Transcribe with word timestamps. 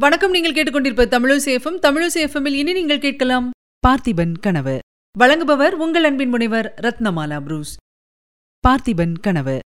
வணக்கம் 0.00 0.30
நீங்கள் 0.30 0.52
கேட்டுக்கொண்டிருப்ப 0.52 1.04
தமிழசேஃபம் 1.06 1.78
தமிழசேஃபமில் 1.82 2.52
இனி 2.52 2.72
நீங்கள் 2.72 2.98
கேட்கலாம் 2.98 3.50
பார்த்திபன் 3.86 4.32
கனவு. 4.40 4.78
வழங்குபவர் 5.18 5.70
உங்கள் 5.70 6.04
அன்பின் 6.04 6.28
முனைவர் 6.28 6.74
ரத்னமாலா 6.82 7.40
புரூஸ். 7.40 7.76
பார்த்திபன் 8.68 9.12
கனவு. 9.20 9.58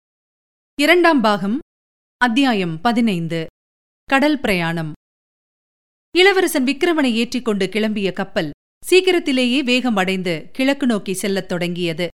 இரண்டாம் 0.80 1.20
பாகம் 1.20 1.58
அத்தியாயம் 2.16 2.80
பதினைந்து. 2.80 3.46
கடல் 4.04 4.40
பிரயாணம். 4.40 4.92
இளவரசன் 6.18 6.64
விக்கிரமனை 6.64 7.12
ஏற்றிக்கொண்டு 7.12 7.66
கிளம்பிய 7.66 8.12
கப்பல் 8.12 8.50
சீக்கிரத்திலேயே 8.84 9.62
வேகம் 9.62 9.96
அடைந்து 9.96 10.48
கிழக்கு 10.52 10.86
நோக்கி 10.86 11.14
செல்லத் 11.14 11.48
தொடங்கியது. 11.48 12.08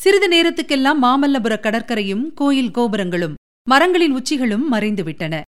சிறிது 0.00 0.28
நேரத்துக்கெல்லாம் 0.28 0.98
மாமல்லபுர 1.02 1.60
கடற்கரையும் 1.60 2.34
கோயில் 2.34 2.70
கோபுரங்களும் 2.70 3.34
மரங்களின் 3.68 4.14
உச்சிகளும் 4.14 4.72
மறைந்துவிட்டன. 4.72 5.40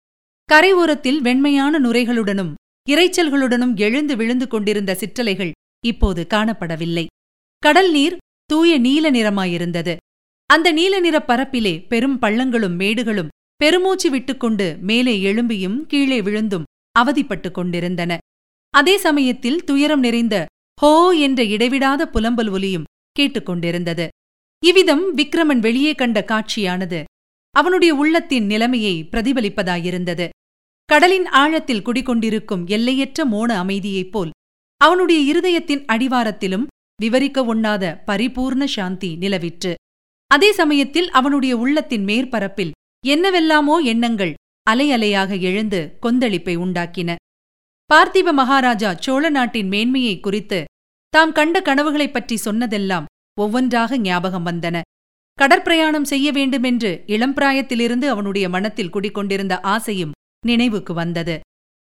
கரை 0.45 0.73
ஓரத்தில் 0.73 1.21
வெண்மையான 1.21 1.79
நுரைகளுடனும் 1.79 2.53
இரைச்சல்களுடனும் 2.89 3.75
எழுந்து 3.75 4.15
விழுந்து 4.15 4.47
கொண்டிருந்த 4.47 4.95
சிற்றலைகள் 4.95 5.51
இப்போது 5.85 6.27
காணப்படவில்லை. 6.33 7.05
கடல் 7.57 7.91
நீர் 7.91 8.17
தூய 8.45 8.77
நீல 8.77 9.11
நிறமாயிருந்தது. 9.11 9.95
அந்த 10.45 10.71
நீல 10.71 10.99
நிறப் 10.99 11.29
பரப்பிலே 11.29 11.87
பெரும் 11.87 12.21
பள்ளங்களும் 12.21 12.75
மேடுகளும் 12.75 13.27
பெருமூச்சு 13.55 14.09
விட்டுக்கொண்டு 14.09 14.77
மேலே 14.81 15.33
எழும்பியும் 15.33 15.81
கீழே 15.81 16.21
விழுந்தும் 16.21 16.63
அவதிப்பட்டுக் 16.99 17.51
கொண்டிருந்தன. 17.51 18.17
அதே 18.69 18.97
சமயத்தில் 18.97 19.63
துயரம் 19.63 19.99
நிறைந்த 19.99 20.45
ஹோ 20.81 21.11
என்ற 21.11 21.43
இடைவிடாத 21.43 22.09
புலம்பல் 22.13 22.49
ஒலியும் 22.49 22.83
கேட்டுக்கொண்டிருந்தது 23.19 24.07
இவ்விதம் 24.65 25.17
விக்ரமன் 25.17 25.59
வெளியே 25.59 25.93
கண்ட 25.93 26.25
காட்சியானது 26.27 27.03
அவனுடைய 27.51 27.95
உள்ளத்தின் 27.95 28.45
நிலைமையை 28.45 29.09
பிரதிபலிப்பதாயிருந்தது. 29.11 30.29
கடலின் 30.85 31.25
ஆழத்தில் 31.25 31.85
குடிகொண்டிருக்கும் 31.85 32.65
எல்லையற்ற 32.65 33.25
மோன 33.25 33.57
அமைதியைப் 33.57 34.11
போல் 34.11 34.31
அவனுடைய 34.77 35.19
இருதயத்தின் 35.33 35.85
அடிவாரத்திலும் 35.85 36.65
விவரிக்க 37.01 37.55
ஒண்ணாத 37.55 37.83
பரிபூர்ண 38.07 38.65
சாந்தி 38.65 39.17
நிலவிற்று. 39.19 39.73
அதே 40.27 40.51
சமயத்தில் 40.51 41.09
அவனுடைய 41.09 41.57
உள்ளத்தின் 41.57 42.05
மேற்பரப்பில் 42.05 42.71
என்னவெல்லாமோ 43.05 43.77
எண்ணங்கள் 43.77 44.33
அலை 44.63 44.87
அலையாக 44.91 45.39
எழுந்து 45.39 45.97
கொந்தளிப்பை 46.01 46.55
உண்டாக்கின. 46.55 47.15
பார்த்திப 47.93 48.31
மகாராஜா 48.33 48.93
சோழ 48.93 49.29
நாட்டின் 49.29 49.67
மேன்மையை 49.67 50.19
குறித்து 50.19 50.63
தாம் 51.09 51.31
கண்ட 51.31 51.61
கனவுகளைப் 51.61 52.13
பற்றி 52.13 52.35
சொன்னதெல்லாம் 52.37 53.05
ஒவ்வொன்றாக 53.41 53.97
ஞாபகம் 53.97 54.45
வந்தன. 54.45 54.81
கடற்பிரயாணம் 55.41 56.09
செய்ய 56.11 56.31
வேண்டுமென்று 56.31 57.03
இளம்பிராயத்திலிருந்து 57.07 58.05
அவனுடைய 58.07 58.49
மனத்தில் 58.49 58.89
குடிக்கொண்டிருந்த 58.89 59.59
ஆசையும் 59.59 60.11
நினைவுக்கு 60.43 60.93
வந்தது. 60.93 61.35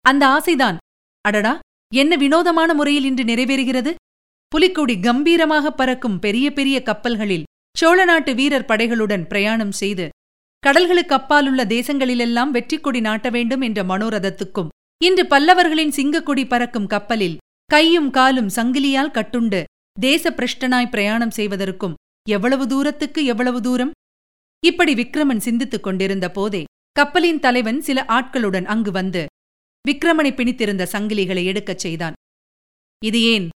அந்த 0.05 0.23
ஆசைதான் 0.27 0.77
அடடா 1.25 1.53
என்ன 1.95 2.15
வினோதமான 2.15 2.73
முறையில் 2.73 3.03
இன்று 3.03 3.23
நிறைவேறுகிறது? 3.23 3.93
புலிக்கொடி 4.51 4.99
கம்பீரமாக 4.99 5.71
பறக்கும் 5.71 6.19
பெரிய 6.19 6.53
பெரிய 6.53 6.77
கப்பல்களில் 6.83 7.47
சோழ 7.77 8.05
நாட்டு 8.05 8.31
வீரர் 8.35 8.65
படைகளுடன் 8.65 9.25
பிரயாணம் 9.27 9.71
செய்து 9.71 10.05
கடல்களுக்கு 10.67 11.13
அப்பாலுள்ள 11.13 11.65
தேசங்களிலெல்லாம் 11.65 12.49
வெற்றிக்கொடி 12.49 12.99
நாட்ட 12.99 13.27
வேண்டும் 13.29 13.61
என்ற 13.61 13.83
மனோரதத்துக்கும் 13.83 14.71
இன்று 15.03 15.23
பல்லவர்களின் 15.23 15.93
சிங்கக்கொடி 15.97 16.43
பறக்கும் 16.47 16.87
கப்பலில் 16.87 17.37
கையும் 17.65 18.09
காலும் 18.09 18.49
சங்கிலியால் 18.55 19.15
கட்டுண்டு 19.17 19.63
தேச 19.99 20.31
பிரஷ்டனாய் 20.31 20.89
பிரயாணம் 20.89 21.31
செய்வதற்கும் 21.31 21.97
எவ்வளவு 22.29 22.67
தூரத்துக்கு 22.67 23.25
எவ்வளவு 23.25 23.61
தூரம்? 23.61 23.91
இப்படி 24.65 24.93
விக்ரமன் 24.93 25.37
சிந்தித்துக் 25.37 25.83
கொண்டிருந்த 25.83 26.27
போதே 26.29 26.63
கப்பலின் 26.99 27.39
தலைவன் 27.39 27.81
சில 27.81 28.05
ஆட்களுடன் 28.07 28.65
அங்கு 28.65 28.91
வந்து 28.91 29.25
விக்ரமனை 29.89 30.35
பிணித்திருந்த 30.35 30.89
சங்கிலிகளை 30.91 31.45
எடுக்கச் 31.45 31.79
செய்தான். 31.79 32.13
இது 33.05 33.21
ஏன்? 33.21 33.49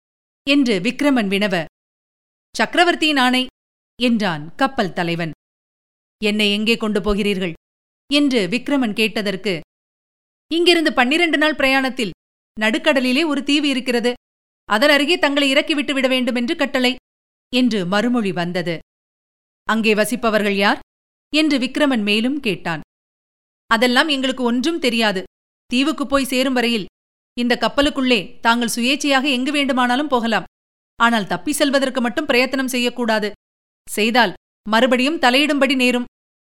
என்று 0.50 0.78
விக்ரமன் 0.78 1.28
வினவ 1.28 1.64
சக்கரவர்த்தியின் 2.56 3.16
ஆணை 3.16 3.46
என்றான் 4.02 4.54
கப்பல் 4.54 4.92
தலைவன். 4.92 5.30
என்னை 6.24 6.52
எங்கே 6.52 6.76
கொண்டு 6.76 7.02
போகிறீர்கள்? 7.02 7.52
என்று 8.12 8.46
விக்ரமன் 8.46 8.92
கேட்டதற்கு 8.92 9.60
இங்கிருந்து 10.52 10.92
பன்னிரண்டு 10.92 11.38
நாள் 11.38 11.56
பிரயாணத்தில் 11.56 12.10
நடுக்கடலிலே 12.60 13.26
ஒரு 13.26 13.42
தீவு 13.42 13.68
இருக்கிறது. 13.68 14.12
அதன் 14.64 14.90
அருகே 14.90 15.18
தங்களை 15.18 15.50
இறக்கிவிட்டு 15.50 15.94
விட 15.94 16.08
வேண்டும் 16.08 16.34
என்று 16.34 16.56
கட்டளை 16.56 16.96
என்று 17.54 17.86
மறுமொழி 17.86 18.32
வந்தது. 18.32 18.78
அங்கே 19.64 19.94
வசிப்பவர்கள் 19.94 20.56
யார்? 20.56 20.78
என்று 21.34 21.58
விக்ரமன் 21.58 22.02
மேலும் 22.02 22.40
கேட்டான். 22.40 22.80
அதெல்லாம் 23.74 24.10
எங்களுக்கு 24.14 24.42
ஒன்றும் 24.50 24.82
தெரியாது. 24.84 25.20
தீவுக்கு 25.70 26.04
போய் 26.06 26.30
சேரும் 26.32 26.56
வரையில் 26.58 26.88
இந்த 27.36 27.54
கப்பலுக்குள்ளே 27.64 28.20
தாங்கள் 28.46 28.74
சுயேச்சையாக 28.74 29.24
எங்கு 29.36 29.52
வேண்டுமானாலும் 29.52 30.10
போகலாம். 30.14 30.48
ஆனால் 31.00 31.30
தப்பி 31.30 31.52
செல்வதற்கு 31.58 32.00
மட்டும் 32.00 32.28
பிரயத்தனம் 32.30 32.72
செய்யக்கூடாது. 32.74 33.28
செய்தால் 33.88 34.32
மறுபடியும் 34.66 35.20
தலையிடும்படி 35.24 35.74
நேரும் 35.82 36.08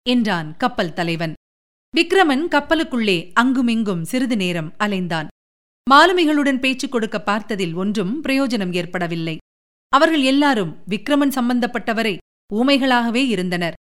என்றான் 0.06 0.50
கப்பல் 0.64 0.96
தலைவன். 0.98 1.34
விக்ரமன் 1.94 2.44
கப்பலுக்குள்ளே 2.56 3.18
அங்குமிங்கும் 3.42 4.04
சிறிது 4.12 4.38
நேரம் 4.42 4.70
அலைந்தான். 4.86 5.28
மாலுமிகளுடன் 5.88 6.60
பேச்சு 6.64 6.88
கொடுக்க 6.90 7.18
பார்த்ததில் 7.30 7.74
ஒன்றும் 7.82 8.14
பிரயோஜனம் 8.26 8.74
ஏற்படவில்லை. 8.82 9.36
அவர்கள் 9.94 10.24
எல்லாரும் 10.32 10.74
விக்ரமன் 10.90 11.34
சம்பந்தப்பட்டவரை 11.38 12.16
ஊமைகளாகவே 12.52 13.24
இருந்தனர். 13.34 13.78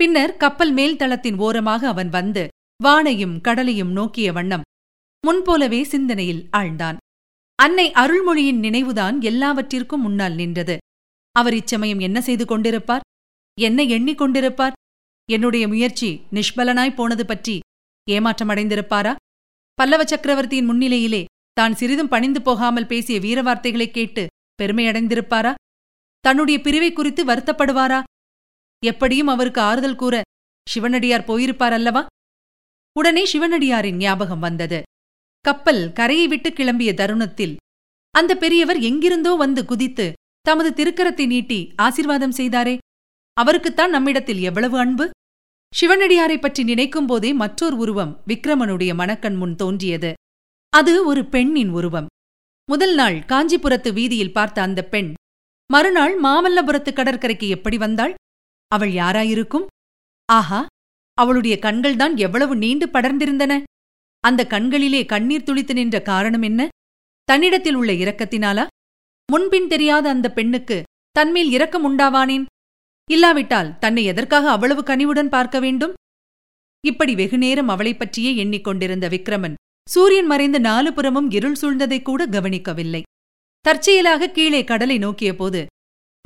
பின்னர் 0.00 0.32
கப்பல் 0.36 0.72
மேல்தளத்தின் 0.74 1.38
ஓரமாக 1.46 1.82
அவன் 1.88 2.10
வந்து 2.18 2.44
வானையும் 2.82 3.40
கடலையும் 3.40 3.92
நோக்கிய 3.92 4.32
வண்ணம் 4.32 4.62
முன்போலவே 5.26 5.84
சிந்தனையில் 5.84 6.48
ஆழ்ந்தான். 6.52 6.96
அன்னை 7.54 7.92
அருள்மொழியின் 7.92 8.58
நினைவுதான் 8.58 9.20
எல்லாவற்றிற்கும் 9.20 10.00
முன்னால் 10.00 10.34
நின்றது. 10.34 10.76
அவர் 11.32 11.54
இச்சமயம் 11.54 11.98
என்ன 11.98 12.20
செய்து 12.20 12.44
கொண்டிருப்பார்? 12.44 13.00
என்ன 13.60 13.82
எண்ணிக் 13.82 14.20
கொண்டிருப்பார்? 14.20 14.72
என்னுடைய 15.30 15.68
முயற்சி 15.68 16.20
நிஷ்பலனாய் 16.30 16.94
போனது 16.94 17.26
பற்றி 17.26 17.60
ஏமாற்றமடைந்திருப்பாரா 18.10 19.14
பல்லவ 19.74 20.04
சக்கரவர்த்தியின் 20.04 20.70
முன்னிலையிலே 20.70 21.24
தான் 21.52 21.74
சிறிதும் 21.74 22.08
பணிந்து 22.08 22.42
போகாமல் 22.42 22.86
பேசிய 22.86 23.18
வீரவார்த்தைகளைக் 23.18 23.90
கேட்டு 23.90 24.26
பெருமையடைந்திருப்பாரா 24.62 25.54
தன்னுடைய 26.20 26.60
பிரிவை 26.60 26.92
குறித்து 26.92 27.24
வருத்தப்படுவாரா? 27.24 28.02
எப்படியும் 28.84 29.26
அவருக்கு 29.26 29.60
ஆறுதல் 29.60 29.96
கூற 29.96 30.22
சிவனடியார் 30.70 31.24
போயிருப்பார் 31.24 31.72
அல்லவா? 31.72 32.06
உடனே 32.92 33.24
சிவனடியாரின் 33.32 33.96
ஞாபகம் 33.96 34.40
வந்தது. 34.40 34.82
கப்பல் 35.40 35.92
கரையை 35.92 36.26
விட்டு 36.26 36.50
கிளம்பிய 36.50 36.94
தருணத்தில் 36.94 37.56
அந்த 38.10 38.36
பெரியவர் 38.36 38.78
எங்கிருந்தோ 38.78 39.34
வந்து 39.34 39.64
குதித்து 39.64 40.12
தமது 40.40 40.84
திருக்கரத்தை 40.84 41.26
நீட்டி 41.26 41.72
ஆசிர்வாதம் 41.82 42.32
செய்தாரே. 42.36 42.78
அவருக்குத்தான் 43.34 43.90
நம்மிடத்தில் 43.90 44.38
எவ்வளவு 44.38 44.78
அன்பு? 44.78 45.10
சிவனடியாரைப் 45.80 46.40
பற்றி 46.40 46.62
நினைக்கும் 46.62 47.06
போதே 47.06 47.32
மற்றொரு 47.32 47.76
உருவம் 47.76 48.22
விக்ரமனுடைய 48.26 48.94
மனக்கண் 48.94 49.34
முன் 49.34 49.54
தோன்றியது. 49.54 50.12
அது 50.68 51.06
ஒரு 51.06 51.28
பெண்ணின் 51.28 51.68
உருவம். 51.68 52.06
முதல் 52.64 52.94
நாள் 52.94 53.14
காஞ்சிபுரத்து 53.14 53.92
வீதியில் 53.92 54.32
பார்த்த 54.32 54.62
அந்த 54.62 54.84
பெண் 54.84 55.14
மறுநாள் 55.72 56.20
மாமல்லபுரத்து 56.20 56.92
கடற்கரைக்கு 56.92 57.48
எப்படி 57.48 57.76
வந்தாள்? 57.76 58.14
அவள் 58.68 58.90
யாராயிருக்கும்? 58.90 59.66
ஆஹா! 60.24 60.66
அவளுடைய 61.14 61.58
கண்கள்தான் 61.60 62.16
எவ்வளவு 62.16 62.56
நீண்டு 62.56 62.86
படர்ந்திருந்தன. 62.86 63.62
அந்த 64.20 64.46
கண்களிலே 64.46 65.06
கண்ணீர் 65.06 65.42
துளித்து 65.42 65.72
நின்ற 65.72 66.02
காரணம் 66.02 66.42
என்ன? 66.42 66.68
தன்னிடத்தில் 67.24 67.74
உள்ள 67.74 67.92
இரக்கத்தினாலா? 67.92 68.66
முன்பின் 69.32 69.68
தெரியாத 69.68 70.08
அந்த 70.08 70.32
பெண்ணுக்கு 70.32 70.82
தன்மேல் 71.10 71.50
இரக்கம் 71.50 71.84
உண்டாவானேன்? 71.84 72.44
இல்லாவிட்டால் 73.10 73.78
தன்னை 73.78 74.04
எதற்காக 74.04 74.50
அவ்வளவு 74.50 74.82
கனிவுடன் 74.82 75.28
பார்க்க 75.28 75.60
வேண்டும்? 75.60 75.92
இப்படி 76.86 77.14
வெகுநேரம் 77.14 77.68
அவளைப் 77.68 77.98
பற்றியே 77.98 78.44
எண்ணிக்கொண்டிருந்த 78.44 79.08
விக்ரமன் 79.08 79.54
சூரியன் 79.90 80.26
மறைந்து 80.26 80.60
நாலு 80.60 80.92
புறமும் 80.92 81.30
இருள் 81.30 81.56
சூழ்ந்ததைக் 81.60 82.02
கூட 82.02 82.26
கவனிக்கவில்லை. 82.26 83.02
தற்செயலாக 83.60 84.28
கீழே 84.28 84.64
கடலை 84.64 84.98
நோக்கியபோது 84.98 85.66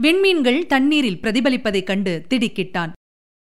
விண்மீன்கள் 0.02 0.66
தண்ணீரில் 0.66 1.16
பிரதிபலிப்பதைக் 1.16 1.86
கண்டு 1.86 2.26
திடுக்கிட்டான். 2.30 2.92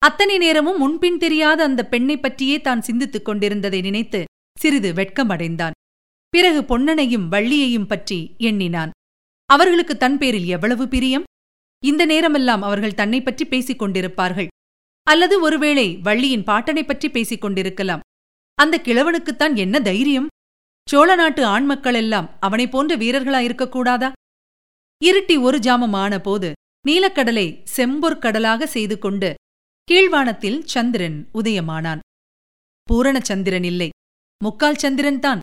அத்தனை 0.07 0.39
நேரமும் 0.39 0.79
முன்பின் 0.79 1.19
தெரியாத 1.19 1.63
அந்த 1.63 1.87
பெண்ணைப் 1.87 2.23
பற்றியே 2.23 2.61
தான் 2.61 2.83
சிந்தித்துக் 2.83 3.25
கொண்டிருந்ததை 3.25 3.81
நினைத்து 3.81 4.25
சிறிது 4.59 4.93
வெட்கமடைந்தான் 4.93 5.77
பிறகு 6.29 6.61
பொன்னனையும் 6.63 7.29
வள்ளியையும் 7.29 7.87
பற்றி 7.87 8.35
எண்ணினான். 8.39 8.91
அவர்களுக்கு 9.47 9.97
தன் 9.97 10.19
பேரில் 10.19 10.47
எவ்வளவு 10.47 10.89
பிரியம்? 10.89 11.25
இந்த 11.85 12.05
நேரமெல்லாம் 12.05 12.63
அவர்கள் 12.63 12.95
தன்னை 12.95 13.23
பற்றி 13.23 13.45
பேசிக் 13.45 13.83
கொண்டிருப்பார்கள். 13.83 14.47
அல்லது 15.07 15.41
ஒருவேளை 15.41 15.97
வள்ளியின் 15.97 16.45
பாட்டனைப் 16.45 16.87
பற்றி 16.87 17.11
பேசிக் 17.11 17.41
கொண்டிருக்கலாம். 17.41 18.01
அந்த 18.55 18.81
கிழவனுக்குத்தான் 18.85 19.55
என்ன 19.57 19.81
தைரியம்? 19.81 20.29
சோழ 20.89 21.15
நாட்டு 21.15 21.43
ஆண்மக்கள் 21.45 21.95
எல்லாம் 21.95 22.37
அவனைப் 22.41 22.71
போன்ற 22.71 22.97
வீரர்களா 22.97 23.41
இருக்கக்கூடாதா 23.49 24.13
இருட்டி 25.05 25.41
ஒரு 25.41 25.59
ஜாமம் 25.59 25.97
ஆன 25.97 26.21
போது 26.21 26.53
நீலக்கடலை 26.89 27.47
செம்பொற்கடலாக 27.77 28.65
செய்து 28.65 28.99
கொண்டு 28.99 29.35
கீழ்வானத்தில் 29.91 30.65
சந்திரன் 30.65 31.29
உதயமானான். 31.35 31.99
பூரண 32.83 33.21
சந்திரன் 33.21 33.65
இல்லை. 33.65 33.89
முக்கால் 34.45 34.75
சந்திரன்தான் 34.75 35.39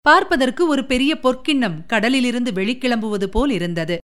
பார்ப்பதற்கு 0.00 0.68
ஒரு 0.68 0.86
பெரிய 0.86 1.14
பொற்கிண்ணம் 1.14 1.86
கடலிலிருந்து 1.86 2.52
வெளிக்கிளம்புவது 2.52 3.24
போல் 3.24 3.50
இருந்தது. 3.50 3.98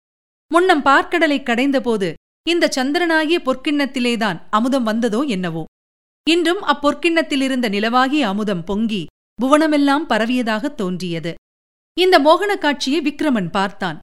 முன்னம் 0.53 0.85
பார்க்கடலை 0.85 1.43
கடைந்தபோது 1.43 2.13
இந்த 2.49 2.69
சந்திரனாகிய 2.77 3.39
பொற்கிண்ணத்திலேதான் 3.39 4.47
அமுதம் 4.51 4.85
வந்ததோ 4.85 5.21
என்னவோ. 5.21 5.65
இன்றும் 6.31 6.63
அப்பொற்கிண்ணத்திலிருந்த 6.63 7.69
நிலவாகிய 7.69 8.21
அமுதம் 8.21 8.65
பொங்கி 8.65 9.07
புவனமெல்லாம் 9.43 10.09
பரவியதாகத் 10.09 10.75
தோன்றியது. 10.75 11.35
இந்த 11.99 12.19
மோகனக் 12.19 12.61
காட்சியை 12.61 13.01
விக்ரமன் 13.01 13.51
பார்த்தான். 13.51 13.99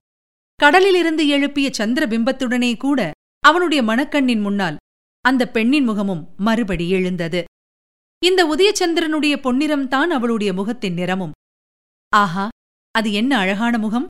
கடலிலிருந்து 0.54 1.28
எழுப்பிய 1.28 1.70
சந்திர 1.72 2.06
பிம்பத்துடனே 2.06 2.76
கூட 2.76 3.10
அவனுடைய 3.40 3.82
மணக்கண்ணின் 3.82 4.40
முன்னால் 4.40 4.76
அந்த 5.26 5.50
பெண்ணின் 5.50 5.84
முகமும் 5.84 6.34
மறுபடி 6.36 6.90
எழுந்தது. 6.90 7.44
இந்த 8.24 8.46
உதயச்சந்திரனுடைய 8.46 9.36
பொன்னிறம்தான் 9.36 10.02
அவளுடைய 10.02 10.52
முகத்தின் 10.52 10.94
நிறமும். 10.94 11.32
ஆஹா 12.08 12.48
அது 12.90 13.12
என்ன 13.12 13.38
அழகான 13.38 13.78
முகம்? 13.78 14.06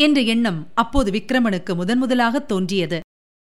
என்ற 0.00 0.20
எண்ணம் 0.20 0.72
அப்போது 0.74 1.10
விக்ரமனுக்கு 1.10 1.74
முதன் 1.74 2.02
முதலாகத் 2.02 2.48
தோன்றியது. 2.48 3.00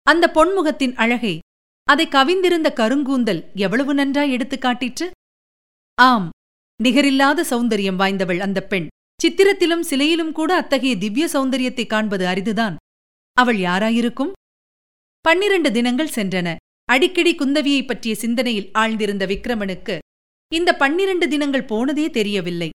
அந்த 0.02 0.30
பொன்முகத்தின் 0.34 0.94
அழகை 0.94 1.38
அதை 1.84 2.08
கவிந்திருந்த 2.08 2.72
கருங்கூந்தல் 2.72 3.54
எவ்வளவு 3.54 3.94
நன்றாய் 3.94 4.32
எடுத்துக் 4.32 4.62
காட்டிற்று? 4.62 5.10
ஆம் 5.94 6.30
நிகரில்லாத 6.84 7.42
சௌந்தரியம் 7.50 7.96
வாய்ந்தவள் 7.96 8.38
அந்தப் 8.38 8.70
பெண். 8.70 8.86
சித்திரத்திலும் 9.22 9.82
சிலையிலும் 9.90 10.32
கூட 10.32 10.56
அத்தகைய 10.56 10.96
திவ்ய 10.96 11.28
சௌந்தரியத்தை 11.32 11.86
காண்பது 11.86 12.26
அரிதுதான். 12.26 12.76
அவள் 13.32 13.56
யாராயிருக்கும்? 13.56 14.32
பன்னிரண்டு 15.20 15.72
தினங்கள் 15.72 16.08
சென்றன. 16.08 16.56
அடிக்கடி 16.88 17.34
குந்தவியைப் 17.34 17.86
பற்றிய 17.86 18.14
சிந்தனையில் 18.14 18.70
ஆழ்ந்திருந்த 18.78 19.24
விக்ரமனுக்கு 19.26 19.98
இந்த 20.54 20.76
பன்னிரண்டு 20.76 21.28
தினங்கள் 21.28 21.64
போனதே 21.64 22.10
தெரியவில்லை. 22.10 22.70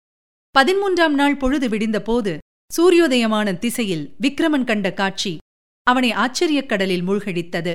பதிமூன்றாம் 0.59 1.13
நாள் 1.13 1.37
பொழுது 1.37 1.69
விடிந்தபோது 1.69 2.37
சூரியோதயமான 2.77 3.57
திசையில் 3.57 4.15
விக்ரமன் 4.21 4.63
கண்ட 4.63 4.93
காட்சி 4.93 5.37
அவனை 5.83 6.11
ஆச்சரியக் 6.11 6.65
கடலில் 6.65 7.07
மூழ்கடித்தது. 7.07 7.73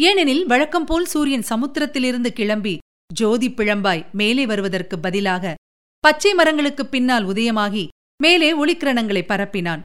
ஏனெனில் 0.00 0.46
வழக்கம்போல் 0.46 1.04
சூரியன் 1.04 1.44
சமுத்திரத்திலிருந்து 1.48 2.28
கிளம்பி 2.28 2.78
ஜோதி 3.14 3.50
பிழம்பாய் 3.50 4.12
மேலே 4.12 4.46
வருவதற்கு 4.46 4.98
பதிலாக 4.98 5.54
பச்சை 5.98 6.34
மரங்களுக்குப் 6.34 6.90
பின்னால் 6.90 7.26
உதயமாகி 7.26 7.88
மேலே 8.22 8.52
ஒளிக்கிரணங்களை 8.52 9.22
பரப்பினான். 9.22 9.80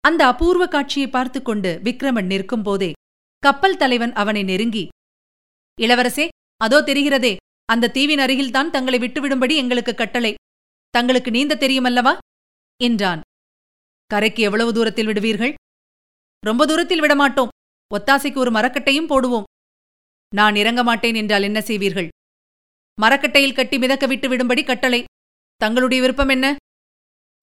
அந்த 0.00 0.26
அபூர்வ 0.26 0.66
காட்சியை 0.66 1.08
பார்த்துக் 1.08 1.44
கொண்டு 1.44 1.80
விக்ரமன் 1.84 2.26
நிற்கும்போதே 2.26 2.92
கப்பல் 3.38 3.76
தலைவன் 3.76 4.12
அவனை 4.12 4.42
நெருங்கி 4.42 4.88
இளவரசே 5.78 6.28
அதோ 6.56 6.82
தெரிகிறதே 6.82 7.36
அந்த 7.64 7.88
தீவின் 7.88 8.18
அருகில்தான் 8.18 8.70
தங்களை 8.70 8.98
விட்டுவிடும்படி 8.98 9.54
எங்களுக்கு 9.56 9.94
கட்டளை. 9.94 10.34
தங்களுக்கு 10.90 11.30
நீந்த 11.30 11.54
தெரியுமல்லவா? 11.54 12.18
என்றான். 12.80 13.20
கரைக்கு 14.06 14.42
எவ்வளவு 14.42 14.72
தூரத்தில் 14.72 15.06
விடுவீர்கள்? 15.06 15.54
ரொம்ப 16.42 16.66
தூரத்தில் 16.66 17.02
விடமாட்டோம். 17.02 17.52
ஒத்தாசைக்கு 17.90 18.38
ஒரு 18.38 18.50
மரக்கட்டையும் 18.50 19.10
போடுவோம். 19.10 19.48
நான் 20.34 20.54
இறங்க 20.54 20.82
மாட்டேன் 20.82 21.14
என்றால் 21.14 21.42
என்ன 21.42 21.60
செய்வீர்கள்? 21.60 22.08
மரக்கட்டையில் 23.00 23.54
கட்டி 23.54 23.78
மிதக்க 23.78 24.06
விட்டு 24.06 24.28
விடும்படி 24.28 24.64
கட்டளை. 24.64 25.04
தங்களுடைய 25.56 26.02
விருப்பம் 26.02 26.28
என்ன? 26.28 26.56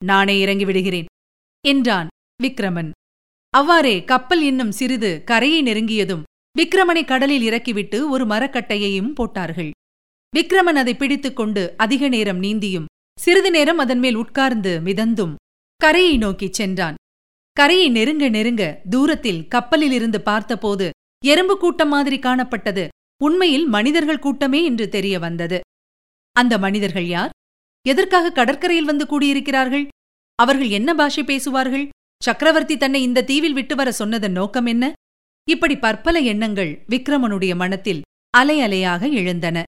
நானே 0.05 0.39
இறங்கி 0.39 0.65
விடுகிறேன் 0.65 1.05
என்றான் 1.65 2.07
விக்ரமன். 2.43 2.89
அவ்வாறே 3.49 4.03
கப்பல் 4.03 4.41
இன்னும் 4.41 4.71
சிறிது 4.71 5.23
கரையை 5.25 5.61
நெருங்கியதும் 5.63 6.23
விக்ரமனை 6.57 7.05
கடலில் 7.05 7.41
இறக்கிவிட்டு 7.41 8.09
ஒரு 8.09 8.25
மரக்கட்டையையும் 8.25 9.13
போட்டார்கள். 9.13 9.71
விக்ரமன் 10.35 10.79
அதை 10.81 10.95
பிடித்துக் 10.95 11.35
கொண்டு 11.35 11.73
அதிக 11.77 12.07
நேரம் 12.07 12.41
நீந்தியும் 12.43 12.85
சிறிது 13.19 13.51
நேரம் 13.51 13.77
அதன் 13.77 13.99
மேல் 13.99 14.15
உட்கார்ந்து 14.15 14.79
மிதந்தும் 14.79 15.35
கரையை 15.75 16.17
நோக்கிச் 16.17 16.53
சென்றான். 16.53 16.95
கரையை 17.51 17.89
நெருங்க 17.89 18.29
நெருங்க 18.29 18.81
தூரத்தில் 18.89 19.47
கப்பலிலிருந்து 19.47 20.21
பார்த்தபோது 20.21 20.89
எறும்பு 21.25 21.57
கூட்டம் 21.57 21.89
மாதிரி 21.89 22.17
காணப்பட்டது. 22.19 22.87
உண்மையில் 23.23 23.65
மனிதர்கள் 23.65 24.19
கூட்டமே 24.19 24.63
என்று 24.63 24.89
தெரிய 24.89 25.19
வந்தது. 25.19 25.59
அந்த 26.31 26.57
மனிதர்கள் 26.57 27.05
யார்? 27.05 27.29
எதற்காக 27.87 28.31
கடற்கரையில் 28.31 28.85
வந்து 28.85 29.05
கூடியிருக்கிறார்கள்? 29.05 29.87
அவர்கள் 30.35 30.69
என்ன 30.69 30.93
பாஷை 30.93 31.23
பேசுவார்கள்? 31.23 31.89
சக்கரவர்த்தி 32.23 32.77
தன்னை 32.77 33.01
இந்த 33.01 33.23
தீவில் 33.23 33.53
விட்டு 33.53 33.75
வர 33.75 33.91
சொன்னதன் 33.91 34.31
நோக்கம் 34.31 34.65
என்ன? 34.65 34.93
இப்படி 35.49 35.75
பற்பல 35.77 36.19
எண்ணங்கள் 36.19 36.83
விக்ரமனுடைய 36.89 37.55
மனத்தில் 37.55 38.01
அலை 38.29 38.59
அலையாக 38.59 39.11
எழுந்தன. 39.11 39.63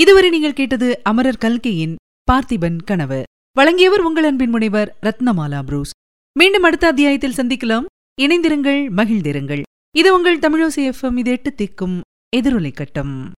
இதுவரை 0.00 0.30
நீங்கள் 0.30 0.52
கேட்டது 0.52 1.00
அமரர் 1.02 1.38
கல்கையின் 1.38 1.96
பார்த்திபன் 2.32 2.78
கனவு. 2.84 3.22
வழங்கியவர் 3.52 4.00
உங்கள் 4.00 4.24
அன்பின் 4.24 4.50
முனைவர் 4.50 4.96
ரத்னமாலா 5.02 5.64
புரூஸ். 5.64 5.90
மீண்டும் 6.38 6.62
அடுத்த 6.62 6.86
அத்தியாயத்தில் 6.86 7.32
சந்திக்கலாம். 7.32 7.84
இணைந்திருங்கள் 8.20 8.80
மகிழ்ந்திருங்கள். 8.96 9.62
இது 9.96 10.14
உங்கள் 10.14 10.38
தமிழோசி 10.38 10.92
எஃப்எம் 10.92 11.18
இது 11.18 11.30
எட்டு 11.30 11.54
திக்கும் 11.54 12.00
எதிரொலை 12.36 12.72
கட்டம். 12.72 13.32